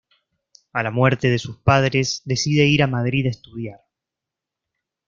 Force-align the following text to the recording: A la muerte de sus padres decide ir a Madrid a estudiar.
A 0.73 0.81
la 0.81 0.89
muerte 0.89 1.29
de 1.29 1.37
sus 1.37 1.57
padres 1.57 2.23
decide 2.25 2.65
ir 2.65 2.81
a 2.81 2.87
Madrid 2.87 3.27
a 3.27 3.29
estudiar. 3.29 3.81